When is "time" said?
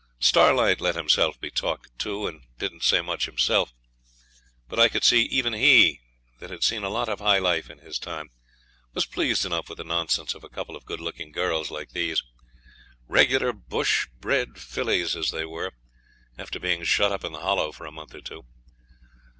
7.99-8.31